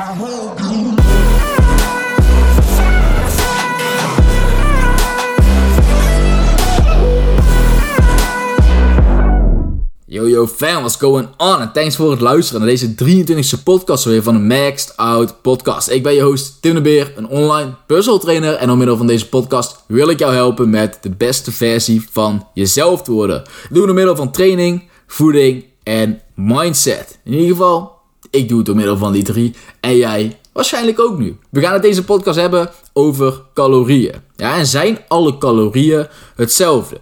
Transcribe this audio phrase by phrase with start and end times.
[0.00, 0.08] Yo
[10.28, 11.60] yo fam, what's going on?
[11.60, 15.90] En thanks voor het luisteren naar deze 23e podcast weer van de Maxed Out Podcast.
[15.90, 18.54] Ik ben je host Tim de Beer, een online personal trainer.
[18.54, 22.46] En door middel van deze podcast wil ik jou helpen met de beste versie van
[22.54, 23.42] jezelf te worden.
[23.70, 27.18] Doe door middel van training, voeding en mindset.
[27.24, 27.99] In ieder geval,
[28.30, 29.54] ik doe het door middel van die drie.
[29.80, 31.38] En jij waarschijnlijk ook nu.
[31.50, 34.14] We gaan het deze podcast hebben over calorieën.
[34.36, 37.00] Ja, en zijn alle calorieën hetzelfde?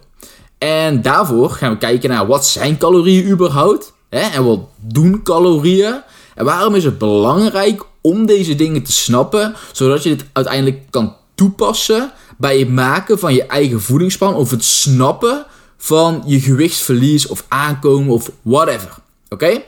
[0.57, 3.93] En daarvoor gaan we kijken naar wat zijn calorieën überhaupt?
[4.09, 4.19] Hè?
[4.19, 6.01] En wat doen calorieën?
[6.35, 11.15] En waarom is het belangrijk om deze dingen te snappen, zodat je dit uiteindelijk kan
[11.35, 15.45] toepassen bij het maken van je eigen voedingsplan of het snappen
[15.77, 18.97] van je gewichtsverlies of aankomen of whatever.
[19.29, 19.61] Oké?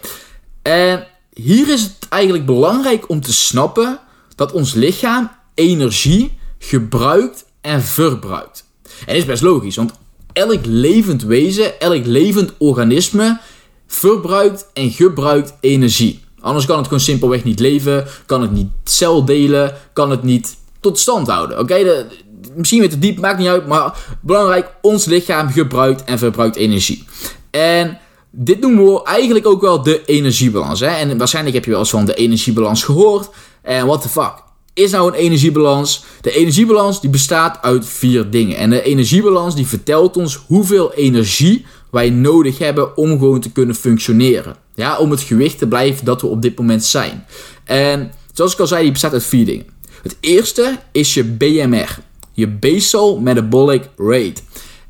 [0.62, 4.00] En hier is het eigenlijk belangrijk om te snappen
[4.36, 8.66] dat ons lichaam energie gebruikt en verbruikt.
[8.84, 9.92] En dit is best logisch, want
[10.34, 13.40] elk levend wezen, elk levend organisme
[13.88, 16.24] verbruikt en gebruikt energie.
[16.40, 20.58] Anders kan het gewoon simpelweg niet leven, kan het niet cel delen, kan het niet
[20.80, 21.60] tot stand houden.
[21.60, 22.08] Oké,
[22.56, 27.06] misschien weer te diep, maakt niet uit, maar belangrijk, ons lichaam gebruikt en verbruikt energie.
[27.52, 28.00] En
[28.32, 30.80] dit noemen we eigenlijk ook wel de energiebalans.
[30.80, 30.88] Hè?
[30.88, 33.30] En waarschijnlijk heb je wel eens van de energiebalans gehoord.
[33.62, 34.34] En what the fuck?
[34.74, 36.04] is nou een energiebalans?
[36.22, 38.58] De energiebalans die bestaat uit vier dingen.
[38.58, 43.76] En de energiebalans die vertelt ons hoeveel energie wij nodig hebben om gewoon te kunnen
[43.76, 44.56] functioneren.
[44.76, 47.26] Ja, om het gewicht te blijven dat we op dit moment zijn.
[47.64, 49.66] En zoals ik al zei, die bestaat uit vier dingen.
[50.02, 52.00] Het eerste is je BMR.
[52.34, 54.42] Je Basal Metabolic Rate.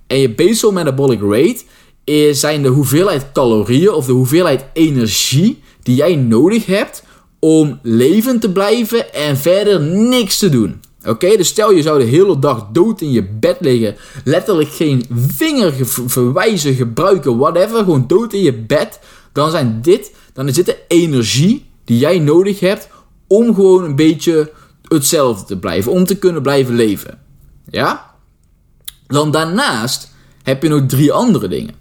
[0.07, 1.61] En je Basal Metabolic Rate
[2.11, 7.03] is, zijn de hoeveelheid calorieën of de hoeveelheid energie die jij nodig hebt
[7.39, 10.81] om levend te blijven en verder niks te doen.
[11.05, 15.05] Oké, dus stel je zou de hele dag dood in je bed liggen, letterlijk geen
[15.09, 15.73] vinger
[16.05, 18.99] verwijzen, gebruiken, whatever, gewoon dood in je bed,
[19.31, 22.89] dan zijn dit, dan is dit de energie die jij nodig hebt
[23.27, 24.51] om gewoon een beetje
[24.87, 27.19] hetzelfde te blijven, om te kunnen blijven leven.
[27.69, 28.15] Ja?
[29.07, 31.80] Dan daarnaast heb je nog drie andere dingen.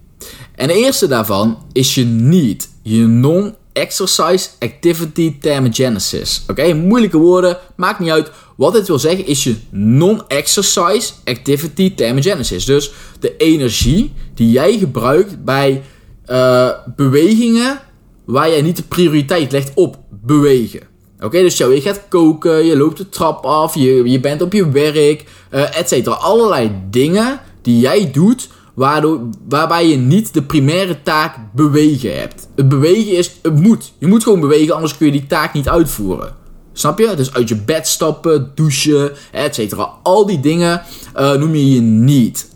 [0.61, 6.45] En de eerste daarvan is je need, je non Exercise Activity Thermogenesis.
[6.49, 8.31] Oké, moeilijke woorden, maakt niet uit.
[8.57, 12.65] Wat dit wil zeggen is je non-exercise activity thermogenesis.
[12.65, 15.83] Dus de energie die jij gebruikt bij
[16.27, 17.81] uh, bewegingen
[18.25, 20.81] waar jij niet de prioriteit legt op bewegen.
[21.21, 24.53] Oké, dus jou, je gaat koken, je loopt de trap af, je, je bent op
[24.53, 26.15] je werk, uh, et cetera.
[26.15, 32.49] Allerlei dingen die jij doet waarbij je niet de primaire taak bewegen hebt.
[32.57, 33.93] Het bewegen is, het moet.
[33.99, 36.35] Je moet gewoon bewegen, anders kun je die taak niet uitvoeren.
[36.73, 37.15] Snap je?
[37.17, 39.75] Dus uit je bed stappen, douchen, etc.
[40.03, 40.83] Al die dingen
[41.17, 42.49] uh, noem je je niet.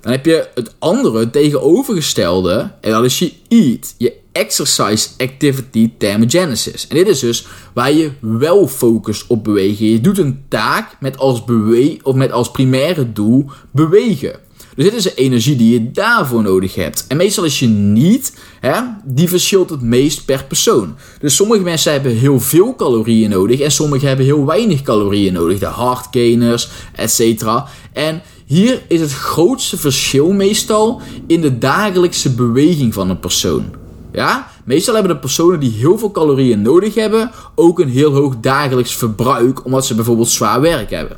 [0.00, 3.94] Dan heb je het andere, tegenovergestelde, en dat is je eat.
[3.98, 6.86] Je exercise activity thermogenesis.
[6.88, 9.86] En dit is dus waar je wel focust op bewegen.
[9.86, 14.40] Je doet een taak met als, bewe of met als primaire doel bewegen.
[14.74, 17.04] Dus dit is de energie die je daarvoor nodig hebt.
[17.08, 20.94] En meestal is je niet, hè, die verschilt het meest per persoon.
[21.20, 25.58] Dus sommige mensen hebben heel veel calorieën nodig en sommige hebben heel weinig calorieën nodig.
[25.58, 27.44] De hardgainers, etc.
[27.92, 33.64] En hier is het grootste verschil meestal in de dagelijkse beweging van een persoon.
[34.12, 34.50] Ja?
[34.64, 38.94] Meestal hebben de personen die heel veel calorieën nodig hebben ook een heel hoog dagelijks
[38.94, 41.16] verbruik, omdat ze bijvoorbeeld zwaar werk hebben.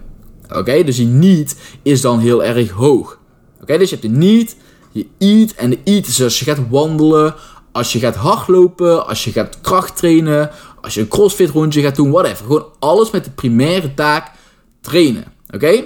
[0.55, 3.19] Oké, dus die niet is dan heel erg hoog.
[3.67, 4.57] Dus je hebt de need,
[4.93, 7.35] je eat en de eat is als je gaat wandelen,
[7.73, 10.51] als je gaat hardlopen, als je gaat kracht trainen,
[10.81, 12.45] als je een crossfit rondje gaat doen, whatever.
[12.45, 14.31] Gewoon alles met de primaire taak
[14.81, 15.25] trainen.
[15.55, 15.85] Oké?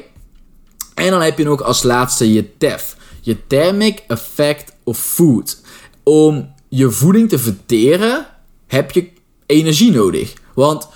[0.95, 2.97] En dan heb je nog als laatste je TEF.
[3.21, 5.61] Je Thermic Effect of Food.
[6.03, 8.27] Om je voeding te verteren
[8.67, 9.09] heb je
[9.47, 10.33] energie nodig.
[10.55, 10.89] Want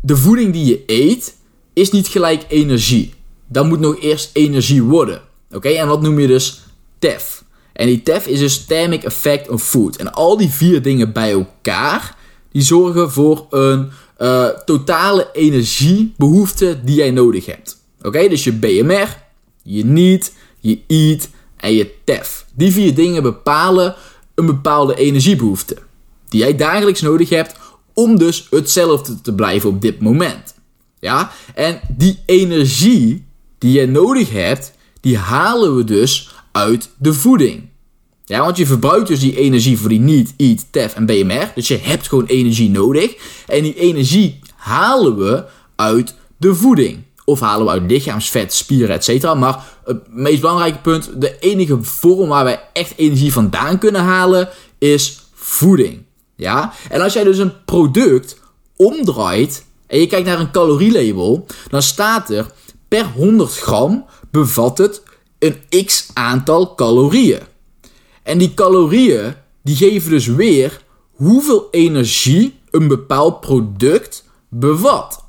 [0.00, 1.36] de voeding die je eet
[1.72, 3.14] is niet gelijk energie.
[3.48, 5.22] Dan moet nog eerst energie worden.
[5.52, 6.62] Oké, en wat noem je dus
[6.98, 7.44] TEF?
[7.72, 9.96] En die TEF is dus Thermic Effect of Food.
[9.96, 12.16] En al die vier dingen bij elkaar,
[12.52, 17.80] die zorgen voor een uh, totale energiebehoefte die jij nodig hebt.
[18.02, 19.16] Oké, dus je BMR,
[19.62, 22.46] je NEED, je EAT en je TEF.
[22.54, 23.94] Die vier dingen bepalen
[24.34, 25.76] een bepaalde energiebehoefte.
[26.28, 27.54] Die jij dagelijks nodig hebt
[27.92, 30.54] om dus hetzelfde te blijven op dit moment.
[31.00, 33.24] Ja, en die energie
[33.58, 34.72] die je nodig hebt,
[35.02, 37.68] die halen we dus uit de voeding.
[38.24, 41.52] Ja, want je verbruikt dus die energie voor die niet, eat, tef en BMR.
[41.54, 43.14] Dus je hebt gewoon energie nodig.
[43.46, 45.44] En die energie halen we
[45.76, 47.02] uit de voeding.
[47.24, 49.34] Of halen we uit lichaamsvet, spieren, etc.
[49.34, 54.48] Maar het meest belangrijke punt, de enige vorm waar wij echt energie vandaan kunnen halen,
[54.78, 56.02] is voeding.
[56.36, 56.72] Ja?
[56.90, 58.40] En als jij dus een product
[58.76, 62.46] omdraait en je kijkt naar een calorielabel, dan staat er
[62.88, 65.02] per 100 gram bevat het
[65.38, 67.40] een x aantal calorieën.
[68.22, 75.24] En die calorieën die geven dus weer hoeveel energie een bepaald product bevat.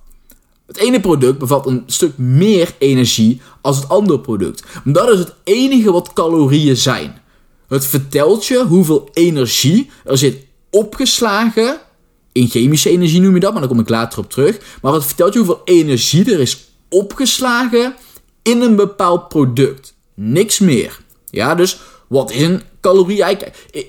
[0.67, 4.63] Het ene product bevat een stuk meer energie als het andere product.
[4.83, 7.21] Dat is het enige wat calorieën zijn.
[7.67, 11.77] Het vertelt je hoeveel energie er zit opgeslagen.
[12.31, 14.59] In chemische energie noem je dat, maar daar kom ik later op terug.
[14.81, 17.95] Maar het vertelt je hoeveel energie er is opgeslagen
[18.43, 19.95] in een bepaald product.
[20.13, 20.99] Niks meer.
[21.29, 23.23] Ja, dus wat is een calorie?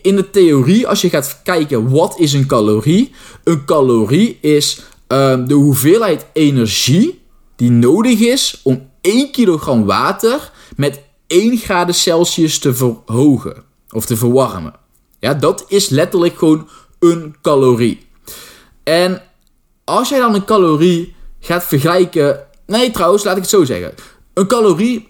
[0.02, 3.12] In de theorie, als je gaat kijken wat is een calorie.
[3.44, 7.22] Een calorie is uh, de hoeveelheid energie
[7.56, 14.16] die nodig is om 1 kilogram water met 1 graden Celsius te verhogen of te
[14.16, 14.74] verwarmen.
[15.18, 16.68] Ja, dat is letterlijk gewoon
[16.98, 18.06] een calorie.
[18.82, 19.22] En
[19.84, 22.46] als jij dan een calorie gaat vergelijken.
[22.66, 23.94] Nee, trouwens, laat ik het zo zeggen.
[24.34, 25.08] Een calorie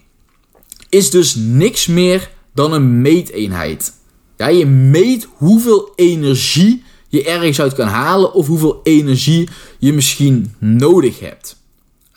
[0.89, 3.93] is dus niks meer dan een meeteenheid.
[4.37, 9.49] Ja, je meet hoeveel energie je ergens uit kan halen of hoeveel energie
[9.79, 11.57] je misschien nodig hebt.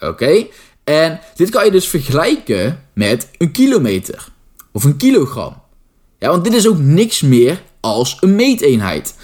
[0.00, 0.46] Oké?
[0.84, 4.28] En dit kan je dus vergelijken met een kilometer
[4.72, 5.62] of een kilogram.
[6.18, 9.14] Ja, want dit is ook niks meer als een meeteenheid.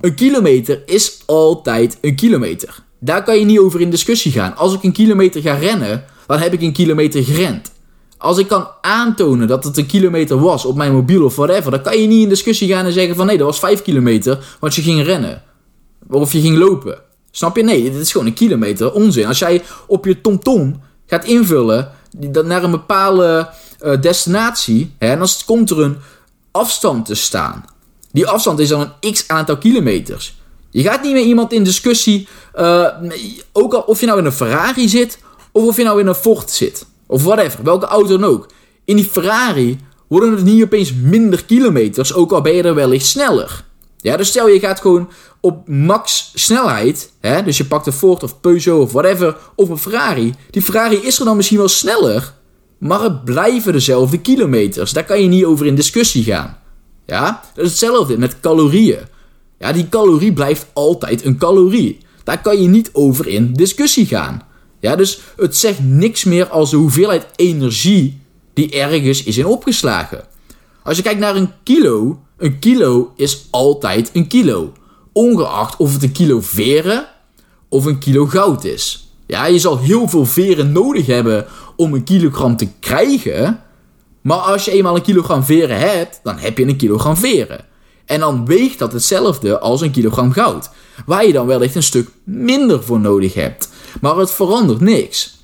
[0.00, 2.84] Een kilometer is altijd een kilometer.
[3.00, 4.56] Daar kan je niet over in discussie gaan.
[4.56, 7.72] Als ik een kilometer ga rennen, dan heb ik een kilometer gerend.
[8.18, 11.82] Als ik kan aantonen dat het een kilometer was op mijn mobiel of whatever, dan
[11.82, 14.74] kan je niet in discussie gaan en zeggen van nee, dat was 5 kilometer, want
[14.74, 15.42] je ging rennen.
[16.08, 16.98] Of je ging lopen.
[17.30, 17.62] Snap je?
[17.62, 18.92] Nee, dit is gewoon een kilometer.
[18.92, 19.26] Onzin.
[19.26, 21.92] Als jij op je TomTom gaat invullen
[22.44, 23.48] naar een bepaalde
[23.84, 25.96] uh, destinatie, hè, dan komt er een
[26.50, 27.64] afstand te staan.
[28.12, 30.36] Die afstand is dan een x aantal kilometers.
[30.70, 32.86] Je gaat niet met iemand in discussie, uh,
[33.52, 35.18] ook al of je nou in een Ferrari zit
[35.58, 36.86] of of je nou in een Ford zit.
[37.06, 38.48] Of whatever, welke auto dan ook.
[38.84, 39.78] In die Ferrari
[40.08, 43.64] worden het niet opeens minder kilometers, ook al ben je er wellicht sneller.
[43.96, 45.08] Ja, dus stel je gaat gewoon
[45.40, 49.78] op max snelheid, hè, dus je pakt een Ford of Peugeot of whatever, of een
[49.78, 50.34] Ferrari.
[50.50, 52.34] Die Ferrari is er dan misschien wel sneller,
[52.78, 54.92] maar het blijven dezelfde kilometers.
[54.92, 56.58] Daar kan je niet over in discussie gaan.
[57.06, 59.00] Ja, dat is hetzelfde met calorieën.
[59.58, 61.98] Ja, die calorie blijft altijd een calorie.
[62.24, 64.42] Daar kan je niet over in discussie gaan.
[64.80, 68.20] Ja, dus het zegt niks meer als de hoeveelheid energie
[68.54, 70.24] die ergens is in opgeslagen.
[70.82, 74.72] Als je kijkt naar een kilo, een kilo is altijd een kilo.
[75.12, 77.06] Ongeacht of het een kilo veren
[77.68, 79.12] of een kilo goud is.
[79.26, 81.46] Ja, je zal heel veel veren nodig hebben
[81.76, 83.60] om een kilogram te krijgen.
[84.20, 87.64] Maar als je eenmaal een kilogram veren hebt, dan heb je een kilogram veren.
[88.04, 90.70] En dan weegt dat hetzelfde als een kilogram goud.
[91.06, 93.68] Waar je dan wellicht een stuk minder voor nodig hebt.
[94.00, 95.36] Maar het verandert niks.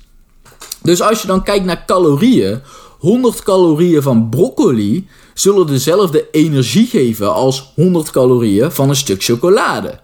[0.81, 2.61] Dus als je dan kijkt naar calorieën,
[2.99, 9.99] 100 calorieën van broccoli zullen dezelfde energie geven als 100 calorieën van een stuk chocolade.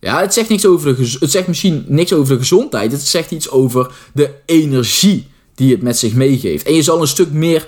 [0.00, 2.92] Ja, het zegt, niks over de, het zegt misschien niks over de gezondheid.
[2.92, 6.66] Het zegt iets over de energie die het met zich meegeeft.
[6.66, 7.66] En je zal een stuk meer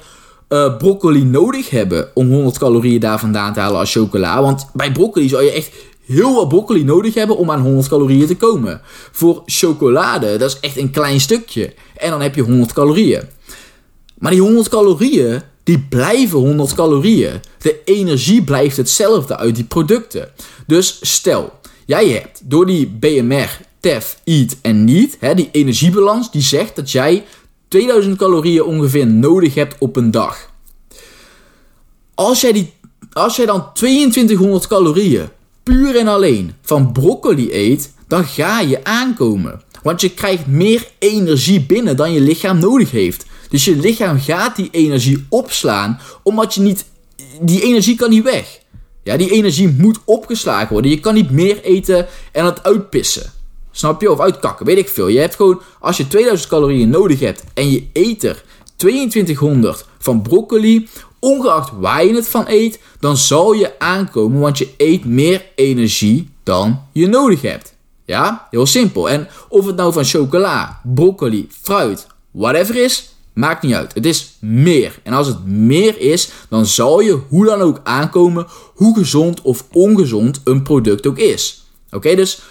[0.49, 4.43] uh, broccoli nodig hebben om 100 calorieën daar vandaan te halen als chocola.
[4.43, 5.71] Want bij broccoli zou je echt
[6.07, 8.81] heel wat broccoli nodig hebben om aan 100 calorieën te komen.
[9.13, 11.75] Voor chocolade, dat is echt een klein stukje.
[11.97, 13.23] En dan heb je 100 calorieën.
[14.19, 17.41] Maar die 100 calorieën, die blijven 100 calorieën.
[17.59, 20.29] De energie blijft hetzelfde uit die producten.
[20.67, 21.53] Dus stel,
[21.87, 26.91] jij hebt door die BMR, TEF, EAT en NEAT, hè, die energiebalans, die zegt dat
[26.91, 27.25] jij
[27.69, 30.51] 2000 calorieën ongeveer nodig hebt op een dag.
[32.15, 32.73] Als jij, die,
[33.13, 35.29] als jij dan 2200 calorieën
[35.65, 39.63] puur en alleen van broccoli eet, dan ga je aankomen.
[39.83, 43.27] Want je krijgt meer energie binnen dan je lichaam nodig heeft.
[43.49, 46.85] Dus je lichaam gaat die energie opslaan, omdat je niet.
[47.41, 48.61] Die energie kan niet weg.
[49.03, 50.91] Ja, die energie moet opgeslagen worden.
[50.91, 53.33] Je kan niet meer eten en het uitpissen.
[53.71, 54.11] Snap je?
[54.11, 55.09] Of uitkakken, weet ik veel.
[55.09, 58.45] Je hebt gewoon, als je 2000 calorieën nodig hebt en je eet er
[58.77, 60.89] 2200 van broccoli,
[61.25, 66.29] ongeacht waar je het van eet, dan zal je aankomen, want je eet meer energie
[66.43, 67.75] dan je nodig hebt.
[68.05, 69.09] Ja, heel simpel.
[69.09, 73.95] En of het nou van chocola, broccoli, fruit, whatever is, maakt niet uit.
[73.95, 75.01] Het is meer.
[75.03, 79.65] En als het meer is, dan zal je hoe dan ook aankomen hoe gezond of
[79.73, 81.65] ongezond een product ook is.
[81.91, 82.43] Oké, dus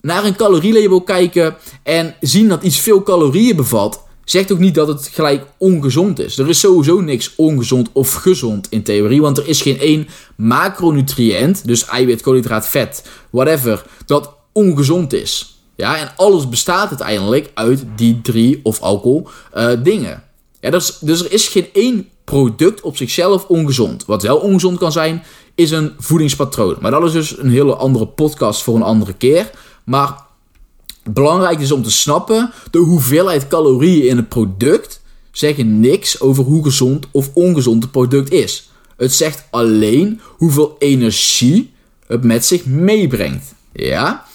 [0.00, 4.88] naar een calorielabel kijken en zien dat iets veel calorieën bevat, zegt ook niet dat
[4.88, 6.38] het gelijk ongezond is.
[6.38, 11.66] Er is sowieso niks ongezond of gezond in theorie, want er is geen één macronutriënt,
[11.66, 15.56] dus eiwit, koolhydraat, vet, whatever, dat ongezond is.
[15.76, 20.22] Ja, en alles bestaat uiteindelijk uit die drie of alcohol uh, dingen.
[20.60, 24.04] Ja, dus, dus er is geen één product op zichzelf ongezond.
[24.04, 25.22] Wat wel ongezond kan zijn,
[25.54, 26.76] is een voedingspatroon.
[26.80, 29.50] Maar dat is dus een hele andere podcast voor een andere keer.
[29.84, 30.14] Maar
[31.10, 35.00] belangrijk is om te snappen, de hoeveelheid calorieën in het product
[35.32, 38.70] zeggen niks over hoe gezond of ongezond het product is.
[38.96, 41.72] Het zegt alleen hoeveel energie
[42.06, 43.54] het met zich meebrengt.
[43.72, 44.26] Ja?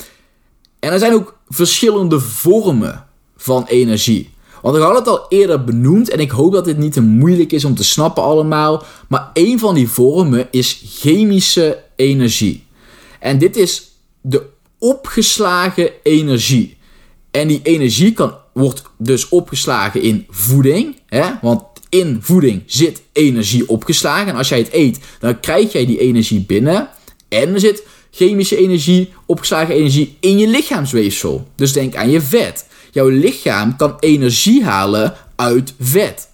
[0.80, 3.06] En er zijn ook verschillende vormen
[3.38, 4.36] van energie.
[4.62, 7.52] Want ik had het al eerder benoemd en ik hoop dat dit niet te moeilijk
[7.52, 8.84] is om te snappen allemaal.
[9.08, 12.66] Maar een van die vormen is chemische energie.
[13.20, 13.92] En dit is
[14.80, 16.78] opgeslagen energie.
[17.32, 21.00] En die energie kan, wordt dus opgeslagen in voeding.
[21.06, 21.24] Hè?
[21.42, 24.28] Want in voeding zit energie opgeslagen.
[24.28, 26.90] En als jij het eet, dan krijg jij die energie binnen.
[27.30, 31.48] En er zit chemische energie, opgeslagen energie in je lichaamsweefsel.
[31.56, 32.66] Dus denk aan je vet.
[32.92, 36.30] Jouw lichaam kan energie halen uit vet,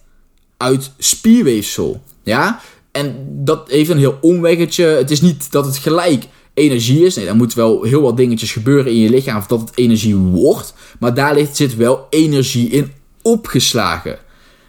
[0.56, 2.02] uit spierweefsel.
[2.22, 2.60] Ja?
[2.92, 4.84] En dat heeft een heel omweggetje.
[4.84, 6.24] Het is niet dat het gelijk
[6.54, 7.14] energie is.
[7.14, 10.74] Nee, er moet wel heel wat dingetjes gebeuren in je lichaam voordat het energie wordt.
[10.98, 12.92] Maar daar zit wel energie in
[13.22, 14.18] opgeslagen.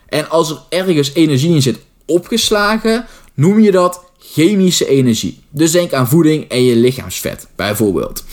[0.08, 5.39] En als er ergens energie in zit opgeslagen, noem je dat chemische energie.
[5.50, 8.24] Dus denk aan voeding en je lichaamsvet, bijvoorbeeld.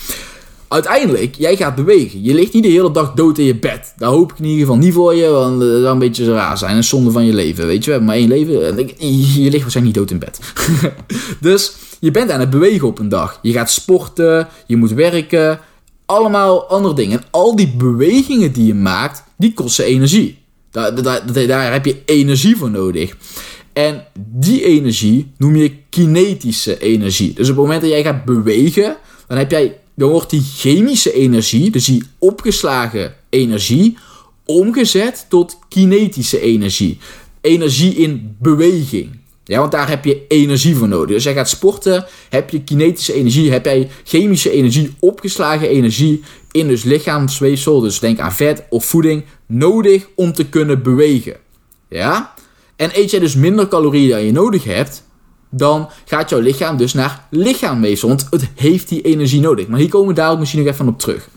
[0.73, 2.23] Uiteindelijk, jij gaat bewegen.
[2.23, 3.93] Je ligt niet de hele dag dood in je bed.
[3.97, 6.57] Daar hoop ik in ieder geval niet voor je, want dat zou een beetje raar
[6.57, 6.75] zijn.
[6.75, 7.85] Een zonde van je leven, weet je.
[7.85, 8.51] We hebben maar één leven.
[9.41, 10.39] Je ligt waarschijnlijk niet dood in bed.
[11.47, 13.39] dus je bent aan het bewegen op een dag.
[13.41, 15.59] Je gaat sporten, je moet werken.
[16.05, 17.19] Allemaal andere dingen.
[17.19, 20.37] En al die bewegingen die je maakt, die kosten energie.
[20.71, 23.15] Daar, daar, daar heb je energie voor nodig.
[23.73, 27.33] En die energie noem je kinetische energie.
[27.33, 28.95] Dus op het moment dat jij gaat bewegen,
[29.27, 33.97] dan, heb jij, dan wordt die chemische energie, dus die opgeslagen energie,
[34.45, 36.97] omgezet tot kinetische energie.
[37.41, 39.21] Energie in beweging.
[39.43, 41.15] Ja, want daar heb je energie voor nodig.
[41.15, 46.67] Dus jij gaat sporten, heb je kinetische energie, heb jij chemische energie, opgeslagen energie in
[46.67, 51.35] dus lichaamsweefsel, dus denk aan vet of voeding, nodig om te kunnen bewegen.
[51.89, 52.33] Ja?
[52.75, 55.03] En eet jij dus minder calorieën dan je nodig hebt,
[55.55, 59.67] dan gaat jouw lichaam dus naar lichaamweefsel, want het heeft die energie nodig.
[59.67, 61.29] Maar hier komen we daar misschien nog even op terug.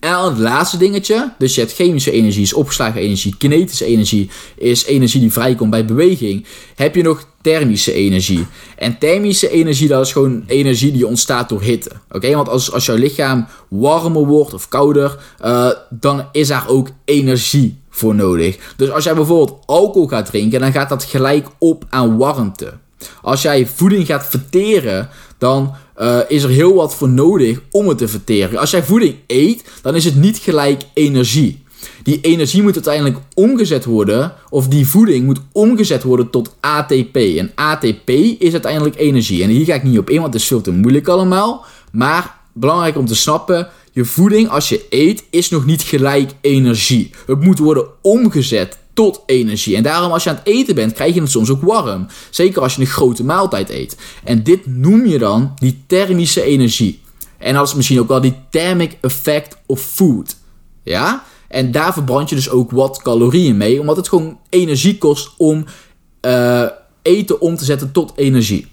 [0.00, 4.30] En dan het laatste dingetje, dus je hebt chemische energie, is opgeslagen energie, kinetische energie
[4.56, 6.46] is energie die vrijkomt bij beweging.
[6.74, 8.46] Heb je nog thermische energie.
[8.76, 11.90] En thermische energie, dat is gewoon energie die ontstaat door hitte.
[12.10, 16.88] Oké, want als, als jouw lichaam warmer wordt of kouder, uh, dan is daar ook
[17.04, 18.74] energie voor nodig.
[18.76, 22.72] Dus als jij bijvoorbeeld alcohol gaat drinken, dan gaat dat gelijk op aan warmte.
[23.22, 27.98] Als jij voeding gaat verteren, dan uh, is er heel wat voor nodig om het
[27.98, 28.58] te verteren.
[28.58, 31.66] Als jij voeding eet, dan is het niet gelijk energie.
[32.02, 37.16] Die energie moet uiteindelijk omgezet worden, of die voeding moet omgezet worden tot ATP.
[37.16, 39.42] En ATP is uiteindelijk energie.
[39.42, 41.64] En hier ga ik niet op in, want het is veel te moeilijk allemaal.
[41.92, 47.10] Maar belangrijk om te snappen, je voeding als je eet is nog niet gelijk energie.
[47.26, 49.76] Het moet worden omgezet tot energie.
[49.76, 52.06] En daarom als je aan het eten bent, krijg je het soms ook warm.
[52.30, 53.96] Zeker als je een grote maaltijd eet.
[54.24, 57.00] En dit noem je dan die thermische energie.
[57.36, 60.36] En dat is misschien ook wel die thermic effect of food.
[60.82, 61.24] Ja?
[61.48, 65.64] En daar verbrand je dus ook wat calorieën mee, omdat het gewoon energie kost om
[66.26, 66.66] uh,
[67.02, 68.66] eten om te zetten tot energie.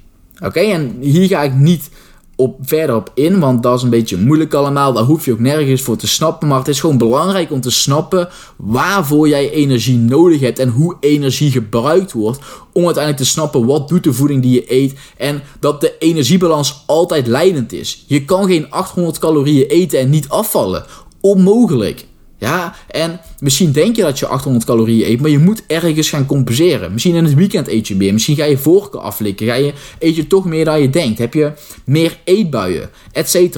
[0.43, 1.89] Oké, en hier ga ik niet
[2.35, 4.93] op, verder op in, want dat is een beetje moeilijk allemaal.
[4.93, 6.47] Daar hoef je ook nergens voor te snappen.
[6.47, 10.95] Maar het is gewoon belangrijk om te snappen waarvoor jij energie nodig hebt en hoe
[10.99, 12.39] energie gebruikt wordt.
[12.73, 14.93] Om uiteindelijk te snappen wat doet de voeding die je eet.
[15.17, 18.03] En dat de energiebalans altijd leidend is.
[18.07, 20.85] Je kan geen 800 calorieën eten en niet afvallen.
[21.21, 22.05] Onmogelijk.
[22.37, 26.25] Ja, en misschien denk je dat je 800 calorieën eet, maar je moet ergens gaan
[26.25, 26.93] compenseren.
[26.93, 30.15] Misschien in het weekend eet je meer, misschien ga je vorken aflikken, ga je, eet
[30.15, 31.51] je toch meer dan je denkt, heb je
[31.85, 33.57] meer eetbuien, etc.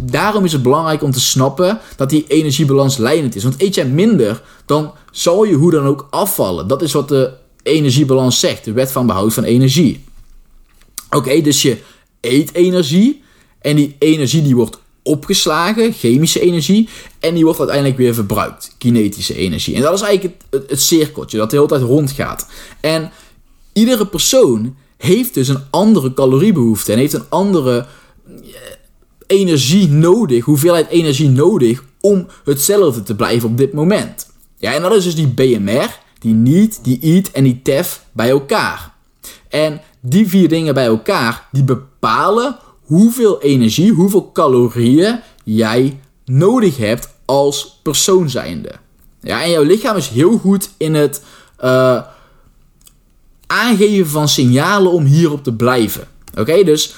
[0.00, 3.42] Daarom is het belangrijk om te snappen dat die energiebalans leidend is.
[3.42, 6.68] Want eet jij minder, dan zal je hoe dan ook afvallen.
[6.68, 10.04] Dat is wat de energiebalans zegt, de wet van behoud van energie.
[11.10, 11.78] Oké, dus je
[12.20, 13.22] eet energie
[13.60, 16.88] en die energie die wordt opgeslagen, chemische energie,
[17.20, 19.74] en die wordt uiteindelijk weer verbruikt, kinetische energie.
[19.74, 22.46] En dat is eigenlijk het, het, cirkeltje dat de hele tijd rondgaat.
[22.80, 23.10] En
[23.72, 27.86] iedere persoon heeft dus een andere caloriebehoefte en heeft een andere
[29.26, 34.28] energie nodig, hoeveelheid energie nodig om hetzelfde te blijven op dit moment.
[34.56, 38.30] Ja, en dat is dus die BMR, die NEAT, die EAT en die TEF bij
[38.30, 38.94] elkaar.
[39.48, 42.58] En die vier dingen bij elkaar, die bepalen
[42.90, 48.70] hoeveel energie, hoeveel calorieën jij nodig hebt als persoon zijnde.
[49.20, 51.22] Ja, en jouw lichaam is heel goed in het
[51.64, 52.00] uh,
[53.46, 56.08] aangeven van signalen om hierop te blijven.
[56.38, 56.94] Oké, dus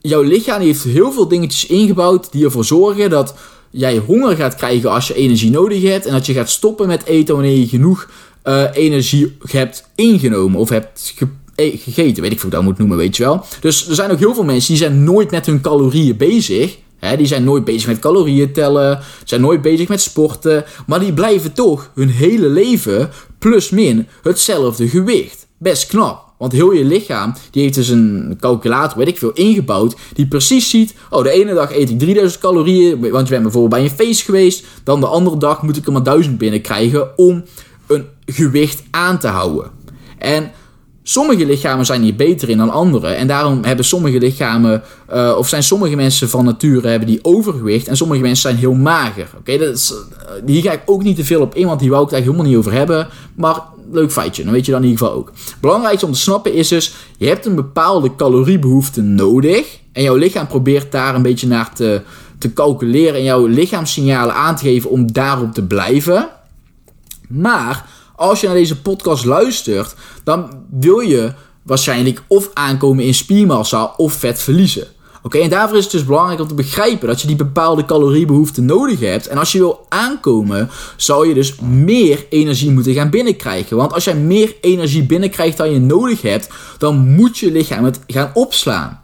[0.00, 3.34] jouw lichaam heeft heel veel dingetjes ingebouwd die ervoor zorgen dat
[3.70, 6.06] jij honger gaat krijgen als je energie nodig hebt.
[6.06, 8.10] En dat je gaat stoppen met eten wanneer je genoeg
[8.44, 11.24] uh, energie hebt ingenomen of hebt e-,
[11.56, 12.22] gegeten.
[12.22, 13.44] Weet ik hoe ik dat moet noemen, weet je wel.
[13.60, 16.76] Dus er zijn ook heel veel mensen die zijn nooit met hun calorieën bezig.
[17.16, 21.52] Die zijn nooit bezig met calorieën tellen, zijn nooit bezig met sporten, maar die blijven
[21.52, 25.46] toch hun hele leven plus min hetzelfde gewicht.
[25.58, 26.24] Best knap.
[26.38, 29.96] Want heel je lichaam, die heeft dus een calculator, weet ik veel, ingebouwd.
[30.12, 33.74] Die precies ziet, oh de ene dag eet ik 3000 calorieën, want je bent bijvoorbeeld
[33.74, 34.64] bij een feest geweest.
[34.84, 37.44] Dan de andere dag moet ik er maar 1000 binnenkrijgen om
[37.86, 39.70] een gewicht aan te houden.
[40.18, 40.50] En
[41.08, 43.06] Sommige lichamen zijn hier beter in dan andere.
[43.08, 44.82] En daarom hebben sommige lichamen,
[45.12, 47.88] uh, of zijn sommige mensen van nature hebben die overgewicht.
[47.88, 49.28] En sommige mensen zijn heel mager.
[49.38, 51.90] Oké, dat is, uh, hier ga ik ook niet te veel op in, want die
[51.90, 53.08] wou ik het eigenlijk helemaal niet over hebben.
[53.34, 55.32] Maar leuk feitje, dan weet je dan in ieder geval ook.
[55.60, 59.78] Belangrijkste om te snappen is dus, je hebt een bepaalde caloriebehoefte nodig.
[59.92, 62.02] En jouw lichaam probeert daar een beetje naar te,
[62.38, 66.28] te calculeren en jouw lichaamssignalen aan te geven om daarop te blijven.
[67.28, 67.84] Maar
[68.16, 69.94] als je naar deze podcast luistert,
[70.24, 71.32] dan wil je
[71.62, 74.86] waarschijnlijk of aankomen in spiermassa of vet verliezen.
[75.22, 78.60] Oké, en daarvoor is het dus belangrijk om te begrijpen dat je die bepaalde caloriebehoefte
[78.60, 79.26] nodig hebt.
[79.26, 83.76] En als je wil aankomen, zou je dus meer energie moeten gaan binnenkrijgen.
[83.76, 88.00] Want als jij meer energie binnenkrijgt dan je nodig hebt, dan moet je lichaam het
[88.06, 89.02] gaan opslaan.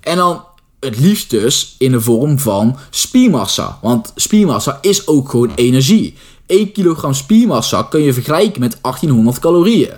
[0.00, 0.44] En dan
[0.80, 3.78] het liefst dus in de vorm van spiermassa.
[3.82, 6.14] Want spiermassa is ook gewoon energie.
[6.46, 9.92] 1 kilogram spiermassa kun je vergelijken met 1800 calorieën.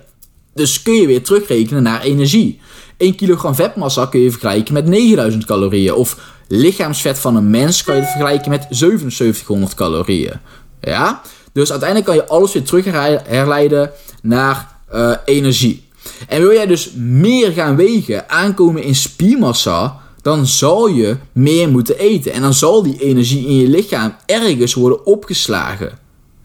[0.54, 2.60] Dus kun je weer terugrekenen naar energie.
[2.96, 5.94] 1 kilogram vetmassa kun je vergelijken met 9000 calorieën.
[5.94, 6.16] Of
[6.48, 10.40] lichaamsvet van een mens kan je vergelijken met 7700 calorieën.
[10.80, 11.22] Ja?
[11.52, 12.84] Dus uiteindelijk kan je alles weer terug
[13.24, 13.90] herleiden
[14.22, 15.84] naar uh, energie.
[16.28, 21.98] En wil jij dus meer gaan wegen, aankomen in spiermassa, dan zal je meer moeten
[21.98, 22.32] eten.
[22.32, 25.98] En dan zal die energie in je lichaam ergens worden opgeslagen.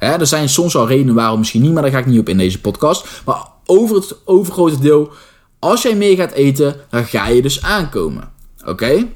[0.09, 2.37] Er zijn soms al redenen waarom misschien niet, maar daar ga ik niet op in
[2.37, 3.07] deze podcast.
[3.25, 5.11] Maar over het overgrote deel,
[5.59, 8.31] als jij meer gaat eten, dan ga je dus aankomen.
[8.65, 9.07] Oké?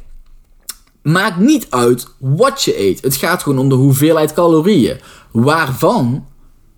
[1.01, 3.01] Maakt niet uit wat je eet.
[3.01, 4.99] Het gaat gewoon om de hoeveelheid calorieën.
[5.31, 6.25] Waarvan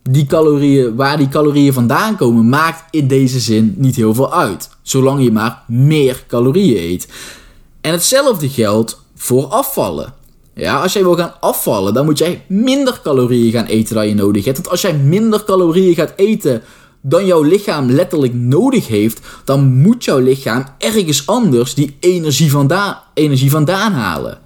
[0.04, 4.70] die calorieën, waar die calorieën vandaan komen, maakt in deze zin niet heel veel uit.
[4.82, 7.08] Zolang je maar meer calorieën eet.
[7.82, 10.14] En hetzelfde geldt voor afvallen.
[10.58, 14.16] Ja, als jij wil gaan afvallen, dan moet jij minder calorieën gaan eten dan je
[14.16, 14.58] nodig hebt.
[14.58, 16.62] Want als jij minder calorieën gaat eten
[17.02, 22.98] dan jouw lichaam letterlijk nodig heeft, dan moet jouw lichaam ergens anders die energie vandaan,
[23.14, 24.40] energie vandaan halen.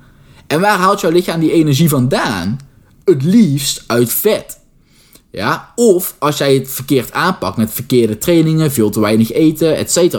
[0.47, 2.59] En waar haalt jouw lichaam die energie vandaan?
[3.05, 4.59] Het liefst uit vet.
[5.31, 10.15] Ja, of als jij het verkeerd aanpakt met verkeerde trainingen, veel te weinig eten, etc.,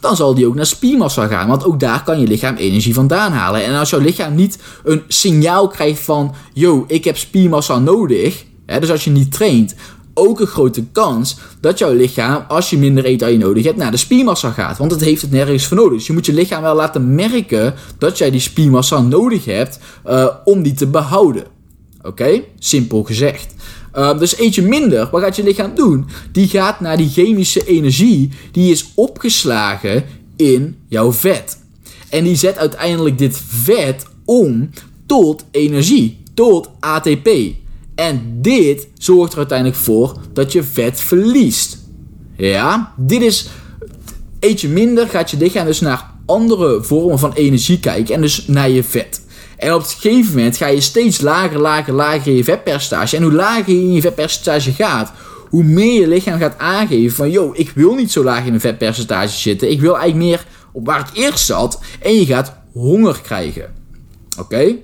[0.00, 1.48] dan zal die ook naar spiermassa gaan.
[1.48, 3.64] Want ook daar kan je lichaam energie vandaan halen.
[3.64, 8.80] En als jouw lichaam niet een signaal krijgt van, yo, ik heb spiermassa nodig, hè,
[8.80, 9.74] dus als je niet traint,
[10.14, 13.76] ook een grote kans dat jouw lichaam, als je minder eet dan je nodig hebt,
[13.76, 14.78] naar de spiermassa gaat.
[14.78, 15.98] Want het heeft het nergens voor nodig.
[15.98, 20.28] Dus je moet je lichaam wel laten merken dat jij die spiermassa nodig hebt uh,
[20.44, 21.44] om die te behouden.
[22.02, 22.42] Oké?
[22.58, 23.54] Simpel gezegd.
[23.96, 26.06] Uh, dus eet je minder, wat gaat je lichaam doen?
[26.32, 30.04] Die gaat naar die chemische energie die is opgeslagen
[30.36, 31.58] in jouw vet.
[32.08, 34.70] En die zet uiteindelijk dit vet om
[35.06, 37.28] tot energie, tot ATP.
[37.94, 41.78] En dit zorgt er uiteindelijk voor dat je vet verliest.
[42.36, 43.48] Ja, dit is.
[44.40, 48.46] Eet je minder, gaat je lichaam dus naar andere vormen van energie kijken en dus
[48.46, 49.25] naar je vet.
[49.56, 53.16] En op een gegeven moment ga je steeds lager, lager, lager in je vetpercentage.
[53.16, 55.12] En hoe lager je in je vetpercentage gaat,
[55.48, 57.30] hoe meer je lichaam gaat aangeven van...
[57.30, 59.70] yo, ik wil niet zo laag in mijn vetpercentage zitten.
[59.70, 61.80] Ik wil eigenlijk meer op waar ik eerst zat.
[62.00, 63.74] En je gaat honger krijgen.
[64.38, 64.74] Oké?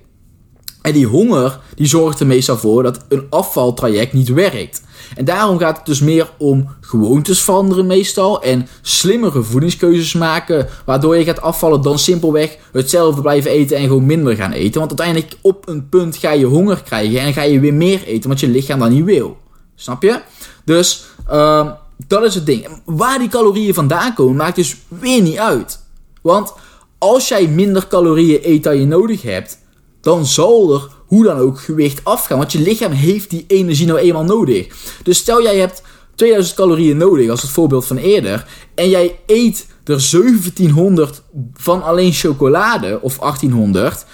[0.82, 4.82] En die honger, die zorgt er meestal voor dat een afvaltraject niet werkt.
[5.14, 8.42] En daarom gaat het dus meer om gewoontes veranderen meestal.
[8.42, 10.68] En slimmere voedingskeuzes maken.
[10.84, 14.80] Waardoor je gaat afvallen dan simpelweg hetzelfde blijven eten en gewoon minder gaan eten.
[14.80, 18.28] Want uiteindelijk op een punt ga je honger krijgen en ga je weer meer eten.
[18.28, 19.36] Want je lichaam dat niet wil.
[19.74, 20.20] Snap je?
[20.64, 21.70] Dus uh,
[22.06, 22.66] dat is het ding.
[22.84, 25.80] Waar die calorieën vandaan komen maakt dus weer niet uit.
[26.22, 26.52] Want
[26.98, 29.60] als jij minder calorieën eet dan je nodig hebt
[30.02, 32.38] dan zal er hoe dan ook gewicht afgaan.
[32.38, 34.66] Want je lichaam heeft die energie nou eenmaal nodig.
[35.02, 35.82] Dus stel jij hebt
[36.14, 41.22] 2000 calorieën nodig, als het voorbeeld van eerder, en jij eet er 1700
[41.54, 44.04] van alleen chocolade of 1800,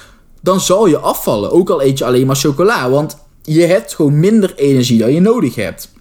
[0.41, 1.51] dan zal je afvallen.
[1.51, 5.21] Ook al eet je alleen maar chocola, want je hebt gewoon minder energie dan je
[5.21, 5.93] nodig hebt.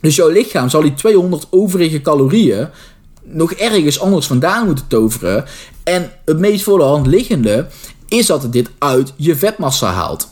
[0.00, 2.68] Dus jouw lichaam zal die 200 overige calorieën
[3.22, 5.44] nog ergens anders vandaan moeten toveren.
[5.84, 7.66] En het meest voor de hand liggende
[8.08, 10.28] is dat het dit uit je vetmassa haalt.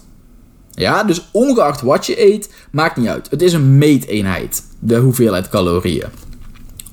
[0.75, 3.31] Ja, dus ongeacht wat je eet, maakt niet uit.
[3.31, 6.09] Het is een meeteenheid, de hoeveelheid calorieën.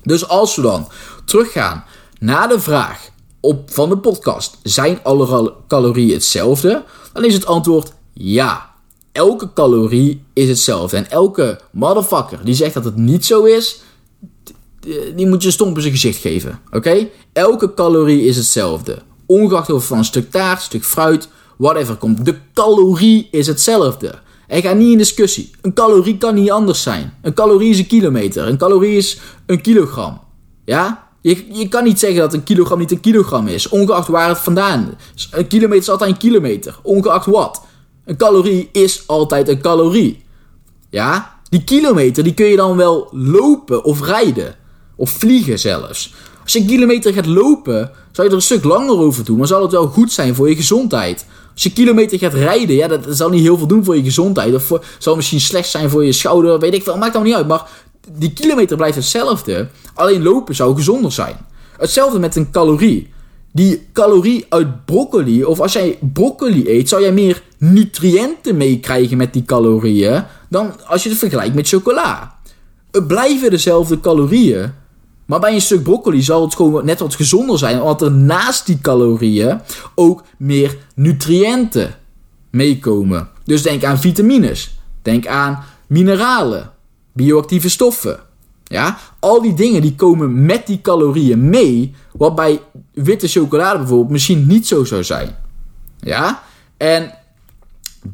[0.02, 0.88] Dus als we dan
[1.24, 1.84] teruggaan
[2.18, 3.08] naar de vraag
[3.40, 6.84] op, van de podcast: zijn alle calorieën hetzelfde?
[7.12, 8.68] Dan is het antwoord ja.
[9.12, 10.96] Elke calorie is hetzelfde.
[10.96, 13.80] En elke motherfucker die zegt dat het niet zo is,
[15.14, 16.60] die moet je stomp in zijn gezicht geven.
[16.72, 17.08] Oké?
[17.32, 18.98] Elke calorie is hetzelfde.
[19.30, 22.24] Ongeacht of van een stuk taart, stuk fruit, whatever komt.
[22.24, 24.18] De calorie is hetzelfde.
[24.46, 25.50] En ga niet in discussie.
[25.60, 27.14] Een calorie kan niet anders zijn.
[27.22, 28.46] Een calorie is een kilometer.
[28.46, 30.20] Een calorie is een kilogram.
[30.64, 31.08] Ja?
[31.20, 33.68] Je, je kan niet zeggen dat een kilogram niet een kilogram is.
[33.68, 35.28] Ongeacht waar het vandaan is.
[35.32, 36.78] Een kilometer is altijd een kilometer.
[36.82, 37.62] Ongeacht wat.
[38.04, 40.24] Een calorie is altijd een calorie.
[40.88, 41.40] Ja?
[41.48, 44.54] Die kilometer die kun je dan wel lopen of rijden.
[44.96, 46.14] Of vliegen zelfs.
[46.42, 49.38] Als je een kilometer gaat lopen, zou je er een stuk langer over doen.
[49.38, 51.26] Maar zal het wel goed zijn voor je gezondheid.
[51.52, 54.54] Als je kilometer gaat rijden, ja, dat zal niet heel veel doen voor je gezondheid.
[54.54, 56.96] Of zal misschien slecht zijn voor je schouder, weet ik veel.
[56.96, 57.48] Maakt allemaal niet uit.
[57.48, 57.68] Maar
[58.18, 59.68] die kilometer blijft hetzelfde.
[59.94, 61.36] Alleen lopen zou gezonder zijn.
[61.78, 63.12] Hetzelfde met een calorie.
[63.52, 69.32] Die calorie uit broccoli, of als jij broccoli eet, zou jij meer nutriënten meekrijgen met
[69.32, 72.38] die calorieën dan als je het vergelijkt met chocola.
[72.90, 74.72] Het blijven dezelfde calorieën,
[75.30, 78.66] maar bij een stuk broccoli zal het gewoon net wat gezonder zijn, omdat er naast
[78.66, 79.60] die calorieën
[79.94, 81.94] ook meer nutriënten
[82.50, 83.28] meekomen.
[83.44, 86.70] Dus denk aan vitamines, denk aan mineralen,
[87.12, 88.20] bioactieve stoffen.
[88.64, 92.60] Ja, al die dingen die komen met die calorieën mee, wat bij
[92.92, 95.36] witte chocolade bijvoorbeeld misschien niet zo zou zijn.
[96.00, 96.42] Ja,
[96.76, 97.14] en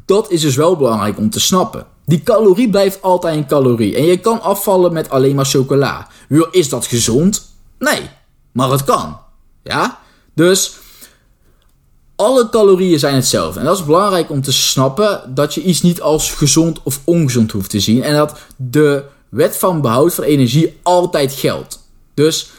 [0.05, 1.85] dat is dus wel belangrijk om te snappen.
[2.07, 3.95] Die calorie blijft altijd een calorie.
[3.95, 6.07] En je kan afvallen met alleen maar chocola.
[6.51, 7.55] Is dat gezond?
[7.79, 8.09] Nee,
[8.51, 9.17] maar het kan.
[9.63, 9.99] Ja?
[10.33, 10.77] Dus
[12.15, 13.59] alle calorieën zijn hetzelfde.
[13.59, 17.51] En dat is belangrijk om te snappen dat je iets niet als gezond of ongezond
[17.51, 18.03] hoeft te zien.
[18.03, 21.79] En dat de wet van behoud van energie altijd geldt.
[22.13, 22.49] Dus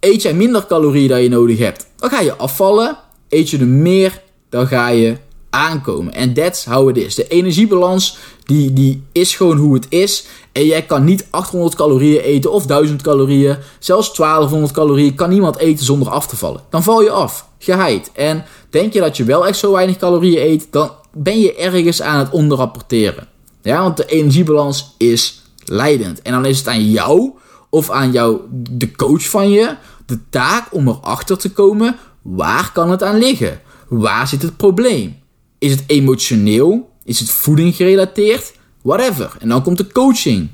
[0.00, 2.96] eet jij minder calorieën dan je nodig hebt, dan ga je afvallen.
[3.28, 5.16] Eet je er meer, dan ga je
[5.54, 6.12] aankomen.
[6.12, 7.14] En that's how it is.
[7.14, 10.26] De energiebalans die, die is gewoon hoe het is.
[10.52, 13.56] En jij kan niet 800 calorieën eten of 1000 calorieën.
[13.78, 16.60] Zelfs 1200 calorieën kan niemand eten zonder af te vallen.
[16.70, 17.48] Dan val je af.
[17.58, 18.10] Geheid.
[18.14, 22.02] En denk je dat je wel echt zo weinig calorieën eet, dan ben je ergens
[22.02, 23.28] aan het onderrapporteren.
[23.62, 26.22] Ja, want de energiebalans is leidend.
[26.22, 27.32] En dan is het aan jou
[27.70, 32.90] of aan jou, de coach van je, de taak om erachter te komen waar kan
[32.90, 33.60] het aan liggen?
[33.88, 35.16] Waar zit het probleem?
[35.64, 36.90] Is het emotioneel?
[37.04, 38.52] Is het voeding gerelateerd?
[38.82, 39.36] Whatever.
[39.38, 40.48] En dan komt de coaching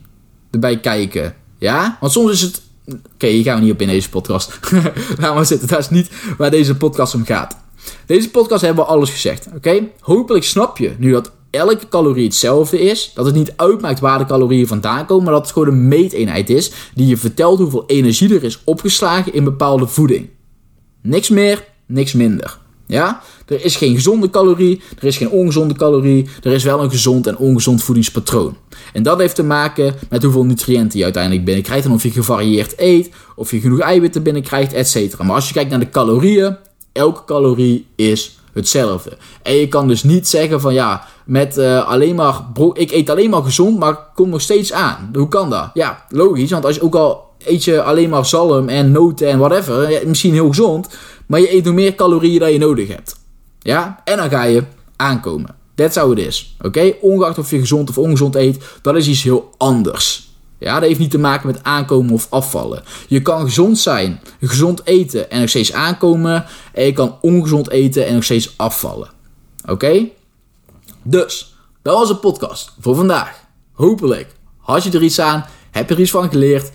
[0.50, 1.34] erbij kijken.
[1.58, 1.96] Ja?
[2.00, 2.62] Want soms is het.
[3.14, 4.60] Oké, hier gaan we niet op in deze podcast.
[5.20, 5.68] Laat maar zitten.
[5.68, 7.56] Dat is niet waar deze podcast om gaat.
[8.06, 9.48] Deze podcast hebben we alles gezegd.
[9.54, 9.88] Oké?
[10.00, 13.10] Hopelijk snap je nu dat elke calorie hetzelfde is.
[13.14, 15.24] Dat het niet uitmaakt waar de calorieën vandaan komen.
[15.24, 16.72] Maar dat het gewoon een meeteenheid is.
[16.94, 20.28] Die je vertelt hoeveel energie er is opgeslagen in bepaalde voeding.
[21.02, 22.58] Niks meer, niks minder.
[22.90, 23.20] Ja?
[23.46, 27.26] Er is geen gezonde calorie, er is geen ongezonde calorie, er is wel een gezond
[27.26, 28.56] en ongezond voedingspatroon.
[28.92, 32.74] En dat heeft te maken met hoeveel nutriënten je uiteindelijk binnenkrijgt en of je gevarieerd
[32.76, 35.18] eet, of je genoeg eiwitten binnenkrijgt, etc.
[35.18, 36.56] Maar als je kijkt naar de calorieën,
[36.92, 39.16] elke calorie is hetzelfde.
[39.42, 42.34] En je kan dus niet zeggen van ja, met uh, alleen maar
[42.72, 45.10] ik eet alleen maar gezond, maar kom nog steeds aan.
[45.12, 45.70] Hoe kan dat?
[45.74, 49.38] Ja, logisch, want als je ook al eet je alleen maar zalm en noten en
[49.38, 50.88] whatever, misschien heel gezond,
[51.26, 53.16] maar je eet nog meer calorieën dan je nodig hebt.
[53.58, 54.00] Ja?
[54.04, 54.62] En dan ga je
[54.96, 55.54] aankomen.
[55.74, 56.56] That's how it is.
[56.62, 56.94] Oké?
[57.00, 60.28] Ongeacht of je gezond of ongezond eet, dat is iets heel anders.
[60.60, 62.82] Ja, dat heeft niet te maken met aankomen of afvallen.
[63.08, 66.44] Je kan gezond zijn, gezond eten en nog steeds aankomen.
[66.72, 69.08] En je kan ongezond eten en nog steeds afvallen.
[69.68, 70.08] Oké?
[71.02, 73.44] Dus, dat was de podcast voor vandaag.
[73.72, 76.70] Hopelijk had je er iets aan, heb je er iets van geleerd.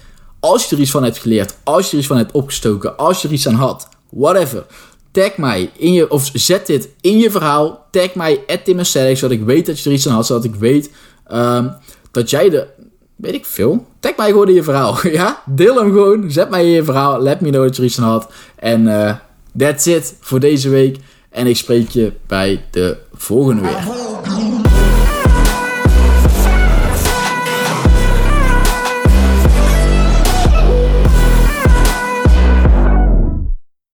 [0.45, 3.21] Als je er iets van hebt geleerd, als je er iets van hebt opgestoken, als
[3.21, 4.65] je er iets aan had, whatever.
[5.11, 7.87] Tag mij in je, of zet dit in je verhaal.
[7.91, 10.25] Tag mij at Tim zodat ik weet dat je er iets aan had.
[10.25, 10.91] Zodat ik weet
[11.31, 11.73] um,
[12.11, 12.67] dat jij de,
[13.15, 13.85] weet ik veel.
[13.99, 15.07] Tag mij gewoon in je verhaal.
[15.19, 16.31] ja, deel hem gewoon.
[16.31, 17.21] Zet mij in je verhaal.
[17.21, 18.31] Let me know dat je er iets aan had.
[18.55, 19.13] En uh,
[19.57, 20.97] that's it voor deze week.
[21.29, 23.83] En ik spreek je bij de volgende weer.